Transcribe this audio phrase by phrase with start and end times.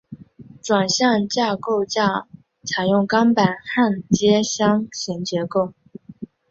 [0.63, 2.27] 转向架构架
[2.65, 5.75] 采用钢板焊接箱型结构。